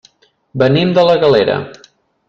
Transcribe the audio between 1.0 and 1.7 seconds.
la Galera.